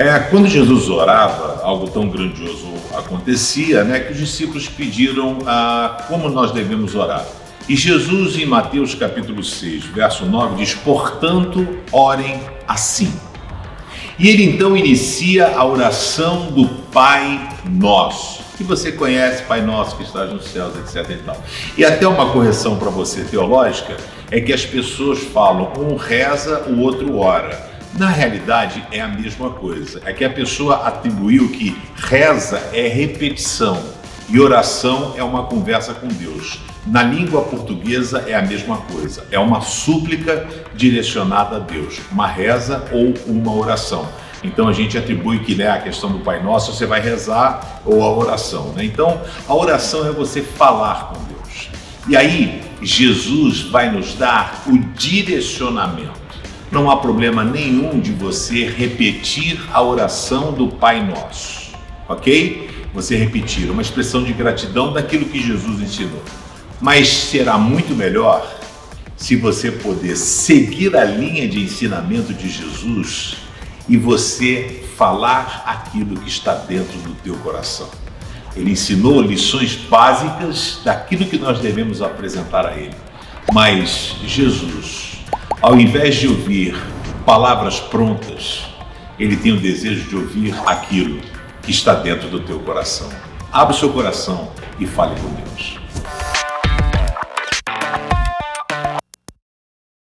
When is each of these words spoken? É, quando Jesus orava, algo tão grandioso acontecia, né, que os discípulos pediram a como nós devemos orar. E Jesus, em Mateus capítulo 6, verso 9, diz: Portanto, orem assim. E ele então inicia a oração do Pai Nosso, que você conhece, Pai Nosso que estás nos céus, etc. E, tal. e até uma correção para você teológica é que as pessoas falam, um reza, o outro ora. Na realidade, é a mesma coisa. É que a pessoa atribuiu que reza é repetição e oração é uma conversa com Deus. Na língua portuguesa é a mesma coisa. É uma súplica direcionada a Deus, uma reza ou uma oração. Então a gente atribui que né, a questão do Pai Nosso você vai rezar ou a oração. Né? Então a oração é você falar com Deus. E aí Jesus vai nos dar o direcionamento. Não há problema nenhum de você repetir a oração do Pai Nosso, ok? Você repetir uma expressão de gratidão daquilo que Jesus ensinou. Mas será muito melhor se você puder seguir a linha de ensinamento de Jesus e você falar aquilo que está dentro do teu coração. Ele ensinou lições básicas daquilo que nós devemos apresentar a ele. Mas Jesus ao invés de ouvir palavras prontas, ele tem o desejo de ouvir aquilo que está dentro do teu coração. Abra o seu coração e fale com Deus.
É, 0.00 0.18
quando 0.18 0.48
Jesus 0.48 0.88
orava, 0.88 1.60
algo 1.62 1.86
tão 1.90 2.08
grandioso 2.08 2.72
acontecia, 2.96 3.84
né, 3.84 4.00
que 4.00 4.12
os 4.12 4.18
discípulos 4.18 4.66
pediram 4.66 5.38
a 5.46 6.04
como 6.08 6.30
nós 6.30 6.52
devemos 6.52 6.94
orar. 6.94 7.26
E 7.68 7.76
Jesus, 7.76 8.36
em 8.36 8.46
Mateus 8.46 8.94
capítulo 8.94 9.44
6, 9.44 9.84
verso 9.84 10.24
9, 10.24 10.56
diz: 10.56 10.74
Portanto, 10.74 11.68
orem 11.92 12.40
assim. 12.66 13.12
E 14.20 14.28
ele 14.28 14.44
então 14.44 14.76
inicia 14.76 15.56
a 15.56 15.64
oração 15.64 16.50
do 16.50 16.68
Pai 16.92 17.56
Nosso, 17.64 18.42
que 18.58 18.62
você 18.62 18.92
conhece, 18.92 19.44
Pai 19.44 19.62
Nosso 19.62 19.96
que 19.96 20.02
estás 20.02 20.30
nos 20.30 20.44
céus, 20.44 20.74
etc. 20.76 21.08
E, 21.08 21.14
tal. 21.24 21.42
e 21.78 21.84
até 21.86 22.06
uma 22.06 22.30
correção 22.30 22.76
para 22.76 22.90
você 22.90 23.24
teológica 23.24 23.96
é 24.30 24.38
que 24.38 24.52
as 24.52 24.62
pessoas 24.66 25.20
falam, 25.20 25.72
um 25.78 25.96
reza, 25.96 26.66
o 26.68 26.80
outro 26.80 27.16
ora. 27.16 27.66
Na 27.98 28.08
realidade, 28.08 28.84
é 28.92 29.00
a 29.00 29.08
mesma 29.08 29.52
coisa. 29.52 30.02
É 30.04 30.12
que 30.12 30.22
a 30.22 30.28
pessoa 30.28 30.86
atribuiu 30.86 31.48
que 31.48 31.74
reza 31.96 32.62
é 32.74 32.88
repetição 32.88 33.82
e 34.32 34.38
oração 34.38 35.14
é 35.16 35.24
uma 35.24 35.44
conversa 35.44 35.92
com 35.92 36.06
Deus. 36.06 36.60
Na 36.86 37.02
língua 37.02 37.42
portuguesa 37.42 38.24
é 38.28 38.34
a 38.34 38.42
mesma 38.42 38.76
coisa. 38.76 39.26
É 39.30 39.38
uma 39.38 39.60
súplica 39.60 40.46
direcionada 40.74 41.56
a 41.56 41.58
Deus, 41.58 42.00
uma 42.12 42.28
reza 42.28 42.84
ou 42.92 43.12
uma 43.26 43.52
oração. 43.52 44.08
Então 44.44 44.68
a 44.68 44.72
gente 44.72 44.96
atribui 44.96 45.40
que 45.40 45.54
né, 45.56 45.68
a 45.68 45.78
questão 45.78 46.12
do 46.12 46.20
Pai 46.20 46.42
Nosso 46.42 46.72
você 46.72 46.86
vai 46.86 47.00
rezar 47.00 47.82
ou 47.84 48.04
a 48.04 48.10
oração. 48.16 48.72
Né? 48.72 48.84
Então 48.84 49.20
a 49.48 49.54
oração 49.54 50.06
é 50.06 50.12
você 50.12 50.40
falar 50.42 51.12
com 51.12 51.24
Deus. 51.24 51.68
E 52.08 52.16
aí 52.16 52.62
Jesus 52.80 53.62
vai 53.62 53.90
nos 53.90 54.14
dar 54.14 54.62
o 54.66 54.78
direcionamento. 54.78 56.20
Não 56.70 56.88
há 56.88 56.96
problema 56.98 57.42
nenhum 57.42 57.98
de 57.98 58.12
você 58.12 58.64
repetir 58.64 59.60
a 59.72 59.82
oração 59.82 60.52
do 60.52 60.68
Pai 60.68 61.04
Nosso, 61.04 61.72
ok? 62.08 62.70
Você 62.92 63.16
repetir 63.16 63.70
uma 63.70 63.82
expressão 63.82 64.22
de 64.22 64.32
gratidão 64.32 64.92
daquilo 64.92 65.26
que 65.26 65.40
Jesus 65.40 65.80
ensinou. 65.80 66.22
Mas 66.80 67.08
será 67.08 67.56
muito 67.58 67.94
melhor 67.94 68.58
se 69.16 69.36
você 69.36 69.70
puder 69.70 70.16
seguir 70.16 70.96
a 70.96 71.04
linha 71.04 71.46
de 71.46 71.60
ensinamento 71.62 72.32
de 72.32 72.48
Jesus 72.48 73.36
e 73.88 73.96
você 73.96 74.82
falar 74.96 75.62
aquilo 75.66 76.18
que 76.20 76.28
está 76.28 76.54
dentro 76.54 76.98
do 77.00 77.14
teu 77.22 77.34
coração. 77.36 77.88
Ele 78.56 78.72
ensinou 78.72 79.20
lições 79.20 79.76
básicas 79.76 80.80
daquilo 80.84 81.26
que 81.26 81.38
nós 81.38 81.60
devemos 81.60 82.02
apresentar 82.02 82.66
a 82.66 82.76
ele. 82.76 82.94
Mas 83.52 84.16
Jesus 84.24 85.10
ao 85.62 85.78
invés 85.78 86.14
de 86.14 86.26
ouvir 86.26 86.74
palavras 87.26 87.78
prontas, 87.78 88.64
ele 89.18 89.36
tem 89.36 89.52
o 89.52 89.60
desejo 89.60 90.08
de 90.08 90.16
ouvir 90.16 90.54
aquilo 90.64 91.20
que 91.62 91.70
está 91.70 91.94
dentro 91.94 92.28
do 92.28 92.40
teu 92.40 92.60
coração. 92.60 93.08
Abra 93.52 93.74
o 93.74 93.78
seu 93.78 93.92
coração 93.92 94.50
e 94.78 94.86
fale 94.86 95.18
com 95.20 95.28
Deus. 95.34 95.78